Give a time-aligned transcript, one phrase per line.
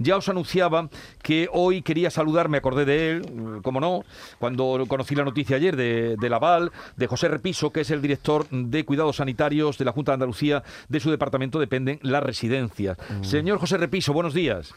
[0.00, 0.88] ya os anunciaba
[1.22, 4.02] que hoy quería saludar, me acordé de él, mm, como no,
[4.38, 8.48] cuando conocí la noticia ayer de, de Laval, de José Repiso, que es el director
[8.50, 12.98] de Cuidados Sanitarios de la Junta de Andalucía, de su departamento dependen las residencias.
[13.20, 13.24] Mm.
[13.24, 14.74] Señor José Repiso, buenos días.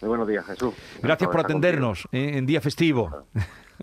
[0.00, 0.74] Muy buenos días, Jesús.
[1.02, 3.26] Gracias por atendernos eh, en día festivo.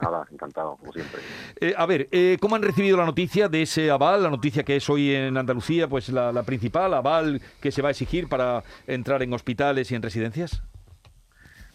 [0.01, 1.21] Nada, encantado, como siempre.
[1.59, 4.23] Eh, a ver, eh, ¿cómo han recibido la noticia de ese aval?
[4.23, 7.87] La noticia que es hoy en Andalucía, pues la, la principal, aval que se va
[7.87, 10.61] a exigir para entrar en hospitales y en residencias.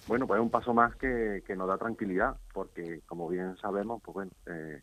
[0.06, 4.00] Bueno, pues es un paso más que, que nos da tranquilidad, porque como bien sabemos,
[4.04, 4.82] pues bueno, eh,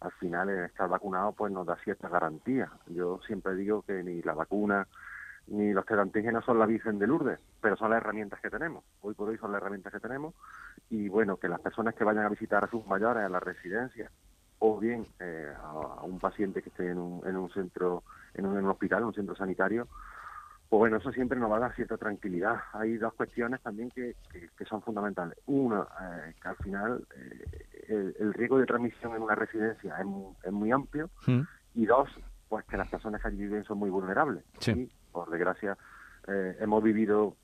[0.00, 2.70] al final el estar vacunado pues nos da cierta garantía.
[2.86, 4.86] Yo siempre digo que ni la vacuna
[5.50, 8.84] ni los test antígenos son la Virgen de Lourdes, pero son las herramientas que tenemos.
[9.00, 10.34] Hoy por hoy son las herramientas que tenemos
[10.90, 14.10] y bueno, que las personas que vayan a visitar a sus mayores a la residencia
[14.60, 18.02] o bien eh, a, a, un paciente que esté en un, en un centro,
[18.34, 19.86] en un, en un hospital, en un centro sanitario,
[20.68, 22.56] pues bueno, eso siempre nos va a dar cierta tranquilidad.
[22.74, 25.38] Hay dos cuestiones también que, que, que son fundamentales.
[25.46, 30.04] Una, eh, que al final eh, el, el, riesgo de transmisión en una residencia es
[30.04, 31.08] muy, es muy amplio.
[31.26, 31.40] ¿Mm?
[31.74, 32.10] Y dos,
[32.50, 34.44] pues que las personas que allí viven son muy vulnerables.
[34.58, 34.72] Sí.
[34.72, 35.76] Y, por desgracia,
[36.28, 37.34] eh, hemos vivido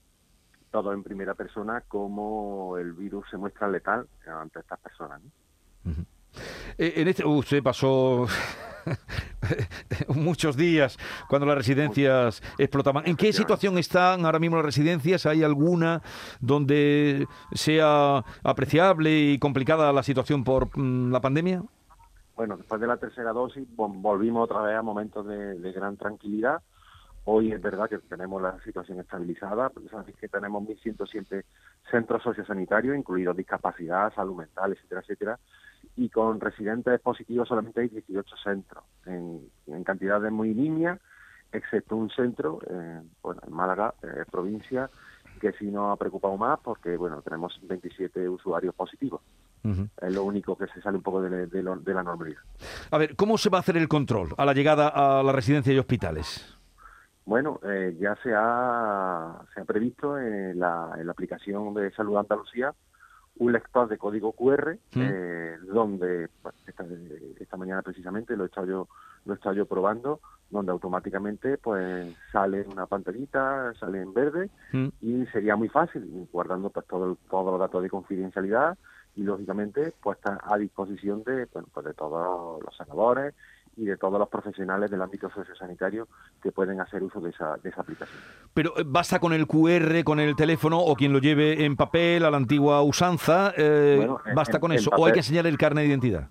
[0.70, 5.20] todo en primera persona cómo el virus se muestra letal ante estas personas.
[5.22, 5.90] ¿no?
[5.90, 6.06] Uh -huh.
[6.78, 8.26] En este, usted pasó
[10.14, 10.96] muchos días
[11.28, 13.06] cuando las residencias explotaban.
[13.06, 15.26] ¿En qué situación están ahora mismo las residencias?
[15.26, 16.00] ¿Hay alguna
[16.40, 21.62] donde sea apreciable y complicada la situación por mm, la pandemia?
[22.36, 26.62] Bueno, después de la tercera dosis volvimos otra vez a momentos de, de gran tranquilidad.
[27.26, 31.44] Hoy es verdad que tenemos la situación estabilizada, sabéis que tenemos 1.107
[31.90, 35.38] centros sociosanitarios, incluidos discapacidad, salud mental, etcétera, etcétera,
[35.96, 41.00] y con residentes positivos solamente hay 18 centros, en, en cantidades muy nimias,
[41.50, 44.90] excepto un centro, eh, bueno, en Málaga, eh, provincia,
[45.40, 49.20] que sí nos ha preocupado más porque, bueno, tenemos 27 usuarios positivos.
[49.62, 49.88] Uh -huh.
[50.02, 52.42] Es lo único que se sale un poco de, de, lo, de la normalidad.
[52.90, 55.72] A ver, ¿cómo se va a hacer el control a la llegada a la residencia
[55.72, 56.53] y hospitales?
[57.26, 62.18] Bueno, eh, ya se ha, se ha previsto en la, en la aplicación de Salud
[62.18, 62.74] Andalucía
[63.36, 65.00] un lector de código QR ¿Mm?
[65.00, 66.28] eh, donde
[66.66, 66.84] esta,
[67.40, 68.88] esta, mañana precisamente lo he estado yo
[69.24, 70.20] lo he estado yo probando
[70.50, 74.88] donde automáticamente pues sale una pantallita sale en verde ¿Mm?
[75.00, 78.78] y sería muy fácil guardando pues todo el, todos los datos de confidencialidad
[79.16, 83.34] y lógicamente pues está a disposición de bueno, pues de todos los senadores
[83.76, 86.08] y de todos los profesionales del ámbito sociosanitario
[86.42, 88.18] que pueden hacer uso de esa, de esa aplicación.
[88.52, 92.30] Pero basta con el QR, con el teléfono o quien lo lleve en papel a
[92.30, 95.58] la antigua usanza, eh, bueno, basta en, con eso, papel, o hay que enseñar el
[95.58, 96.30] carnet de identidad.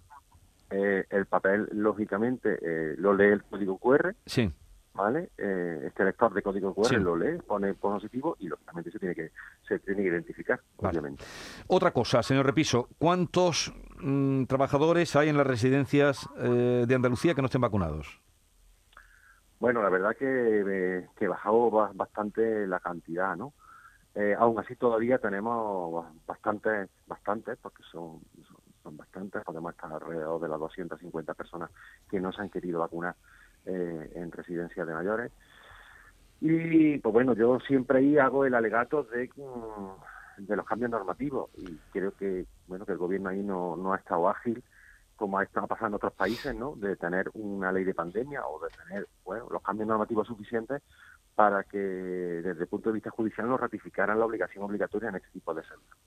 [0.70, 4.16] Eh, el papel, lógicamente, eh, lo lee el código QR.
[4.26, 4.52] Sí.
[4.96, 5.32] ¿Vale?
[5.40, 6.96] Eh, este lector de código QR Sí.
[6.98, 9.32] lo lee, pone positivo y lógicamente se tiene que
[9.68, 11.00] se tiene que identificar, Vale.
[11.00, 11.24] obviamente.
[11.68, 17.42] Otra cosa, señor Repiso, ¿cuántos mm, trabajadores hay en las residencias eh, de Andalucía que
[17.42, 18.22] no estén vacunados?
[19.60, 23.54] Bueno, la verdad que, eh, que bajado ba- bastante la cantidad, ¿no?
[24.16, 30.42] Eh, aún así todavía tenemos bastantes, bastantes, porque son, son, son bastantes, podemos estar alrededor
[30.42, 31.72] de las 250 personas
[32.10, 33.16] que no se han querido vacunar
[33.66, 35.32] eh, en residencias de mayores.
[36.42, 41.50] Y pues bueno, yo siempre ahí hago el alegato de, mm, de los cambios normativos
[41.58, 42.46] y creo que
[42.86, 44.64] que el gobierno ahí no, no ha estado ágil
[45.16, 46.76] como ha estado pasando en otros países, ¿no?
[46.76, 50.82] De tener una ley de pandemia o de tener, bueno, los cambios normativos suficientes
[51.36, 55.30] para que desde el punto de vista judicial nos ratificaran la obligación obligatoria en este
[55.30, 56.00] tipo de centros.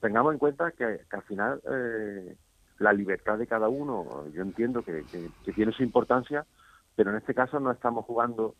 [0.00, 2.36] Tengamos en cuenta que, que al final eh,
[2.78, 6.46] la libertad de cada uno, yo entiendo que, que, que, tiene su importancia,
[6.94, 8.54] pero en este caso no estamos jugando,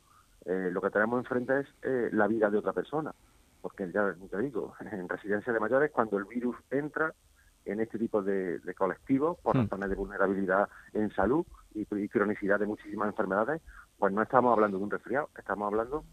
[0.45, 3.15] eh, lo que tenemos enfrente es eh, la vida de otra persona,
[3.61, 7.15] porque ya te digo, en residencia de mayores, cuando el virus entra
[7.69, 9.61] en este tipo de, de colectivos, por Mm.
[9.63, 13.61] razones de vulnerabilidad en salud y, y cronicidad de muchísimas enfermedades,
[13.99, 16.05] pues no estamos hablando de un resfriado, estamos hablando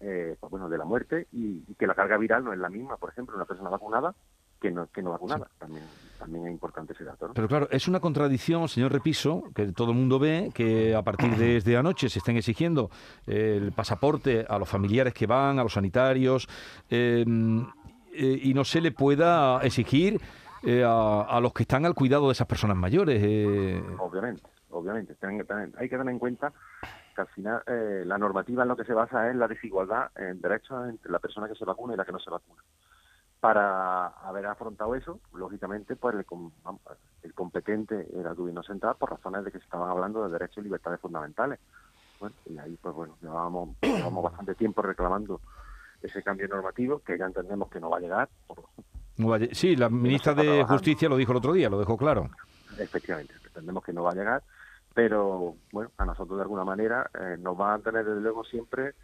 [0.00, 2.68] eh, pues bueno, de la muerte y, y, que la carga viral no es la
[2.68, 4.12] misma, por ejemplo, una persona vacunada
[4.60, 5.46] que no, que no vacunada.
[5.46, 5.58] Sí.
[5.58, 5.84] También,
[6.18, 7.28] también es importante ese dato.
[7.28, 7.34] ¿no?
[7.34, 11.36] Pero claro, es una contradicción, señor Repiso, que todo el mundo ve que a partir
[11.36, 12.90] de desde anoche se estén exigiendo
[13.26, 16.48] el pasaporte a los familiares que van, a los sanitarios,
[16.90, 17.24] eh,
[18.14, 20.20] eh, y no se le pueda exigir
[20.64, 23.20] eh, a, los que están al cuidado de esas personas mayores.
[23.22, 23.82] eh.
[23.98, 25.16] Obviamente, obviamente.
[25.76, 26.52] hay que tener en cuenta
[27.14, 30.40] que al final eh, la normativa en lo que se basa es la desigualdad en
[30.40, 32.62] derechos entre la persona que se vacuna y la que no se vacuna.
[33.40, 36.24] Para haber afrontado eso, lógicamente, pues el,
[37.22, 40.58] el competente era el gobierno central por razones de que se estaban hablando de derechos
[40.58, 41.58] y libertades fundamentales.
[42.20, 45.40] Bueno, y ahí, pues bueno, llevábamos, llevábamos bastante tiempo reclamando
[46.00, 48.28] ese cambio normativo que ya entendemos que no va a llegar.
[49.52, 52.30] Sí, la ministra de Justicia lo dijo el otro día, lo dejó claro.
[52.78, 54.42] Efectivamente, entendemos que no va a llegar,
[54.94, 58.94] pero bueno, a nosotros de alguna manera eh, nos va a tener desde luego siempre,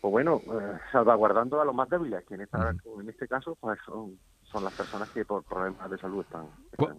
[0.00, 3.78] pues bueno, eh, salvaguardando a los más débiles, que en, esta, en este caso pues
[3.84, 6.46] son, son las personas que por problemas de salud están,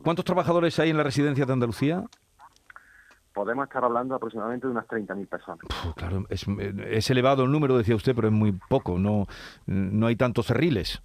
[0.04, 2.06] ¿Cuántos trabajadores hay en la residencia de Andalucía?
[3.34, 5.60] podemos estar hablando aproximadamente de unas 30.000 personas.
[5.96, 6.46] claro, es,
[6.90, 9.28] es, elevado el número, decía usted, pero es muy poco, no,
[9.66, 11.02] no hay tantos cerriles.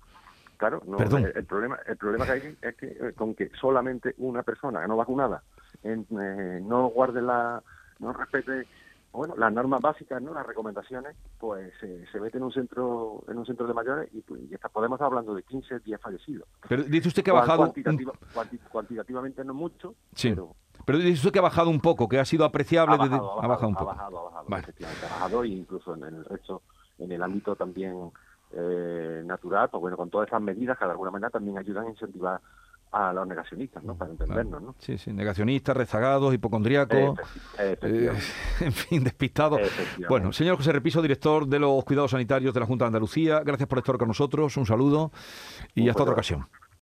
[0.64, 4.42] Claro, no, El, problema, el problema que hay es que eh, con que solamente una
[4.42, 5.42] persona no vacunada
[5.82, 7.62] en, eh, no guarde la,
[7.98, 8.66] no respete
[9.12, 10.32] bueno, las normas básicas, ¿no?
[10.32, 14.40] Las recomendaciones, pues se mete en un centro en un centro de mayores y, pues,
[14.72, 16.48] podemos estar hablando de 15, 10 fallecidos.
[16.66, 17.70] Pero dice usted que ha bajado
[18.72, 20.34] cuantitativamente no mucho, sí.
[20.86, 23.46] pero dice usted que ha bajado un poco, que ha sido apreciable, ha bajado, ha
[23.46, 23.90] bajado, un poco.
[23.90, 26.62] Ha bajado, ha bajado, efectivamente, ha bajado e incluso en el resto
[26.98, 28.10] en el ámbito también
[28.56, 31.90] eh, natural, pues bueno, con todas esas medidas que de alguna manera también ayudan a
[31.90, 32.40] incentivar
[32.94, 33.96] a los negacionistas, ¿no?
[33.96, 34.74] Para entendernos, ¿no?
[34.78, 37.18] Sí, sí, negacionistas, rezagados, hipocondríacos,
[37.58, 37.76] eh,
[38.60, 39.60] en fin, despistados.
[40.08, 43.68] Bueno, señor José Repiso, director de los cuidados sanitarios de la Junta de Andalucía, gracias
[43.68, 45.10] por estar con nosotros, un saludo
[45.74, 46.46] y hasta otra ocasión.